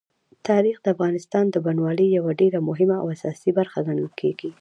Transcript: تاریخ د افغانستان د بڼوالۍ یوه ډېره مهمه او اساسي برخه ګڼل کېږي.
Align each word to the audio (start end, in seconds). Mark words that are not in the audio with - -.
تاریخ 0.47 0.75
د 0.81 0.85
افغانستان 0.95 1.45
د 1.49 1.55
بڼوالۍ 1.65 2.07
یوه 2.17 2.31
ډېره 2.41 2.59
مهمه 2.69 2.95
او 3.01 3.07
اساسي 3.15 3.51
برخه 3.59 3.79
ګڼل 3.87 4.09
کېږي. 4.19 4.49